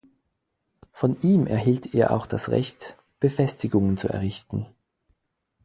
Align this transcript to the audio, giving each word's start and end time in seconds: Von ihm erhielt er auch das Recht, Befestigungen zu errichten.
Von 0.93 1.15
ihm 1.21 1.45
erhielt 1.45 1.93
er 1.93 2.09
auch 2.09 2.25
das 2.25 2.49
Recht, 2.49 2.95
Befestigungen 3.19 3.97
zu 3.97 4.07
errichten. 4.07 4.65